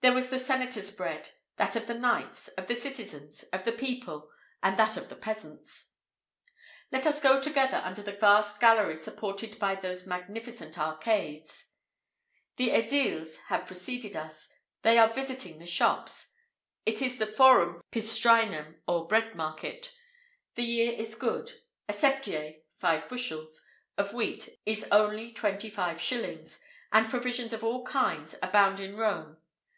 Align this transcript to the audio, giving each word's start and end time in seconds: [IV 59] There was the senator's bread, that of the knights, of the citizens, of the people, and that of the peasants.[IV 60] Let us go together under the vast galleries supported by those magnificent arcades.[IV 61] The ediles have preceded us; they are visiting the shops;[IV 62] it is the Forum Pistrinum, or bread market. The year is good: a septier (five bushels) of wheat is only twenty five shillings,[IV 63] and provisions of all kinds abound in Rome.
[IV 0.00 0.12
59] 0.12 0.12
There 0.12 0.22
was 0.22 0.30
the 0.30 0.38
senator's 0.38 0.90
bread, 0.94 1.30
that 1.56 1.74
of 1.74 1.88
the 1.88 1.94
knights, 1.94 2.46
of 2.50 2.68
the 2.68 2.76
citizens, 2.76 3.42
of 3.52 3.64
the 3.64 3.72
people, 3.72 4.30
and 4.62 4.78
that 4.78 4.96
of 4.96 5.08
the 5.08 5.16
peasants.[IV 5.16 5.66
60] 5.74 5.88
Let 6.92 7.04
us 7.08 7.20
go 7.20 7.40
together 7.40 7.78
under 7.78 8.00
the 8.00 8.12
vast 8.12 8.60
galleries 8.60 9.02
supported 9.02 9.58
by 9.58 9.74
those 9.74 10.06
magnificent 10.06 10.78
arcades.[IV 10.78 11.50
61] 12.56 12.56
The 12.56 12.70
ediles 12.70 13.36
have 13.48 13.66
preceded 13.66 14.14
us; 14.14 14.48
they 14.82 14.98
are 14.98 15.08
visiting 15.08 15.58
the 15.58 15.66
shops;[IV 15.66 16.30
62] 16.96 17.04
it 17.06 17.10
is 17.14 17.18
the 17.18 17.26
Forum 17.26 17.80
Pistrinum, 17.90 18.76
or 18.86 19.08
bread 19.08 19.34
market. 19.34 19.92
The 20.54 20.62
year 20.62 20.92
is 20.92 21.16
good: 21.16 21.50
a 21.88 21.92
septier 21.92 22.60
(five 22.76 23.08
bushels) 23.08 23.62
of 23.96 24.14
wheat 24.14 24.60
is 24.64 24.86
only 24.92 25.32
twenty 25.32 25.68
five 25.68 26.00
shillings,[IV 26.00 26.60
63] 26.60 26.68
and 26.92 27.08
provisions 27.10 27.52
of 27.52 27.64
all 27.64 27.84
kinds 27.84 28.36
abound 28.40 28.78
in 28.78 28.96
Rome. 28.96 29.38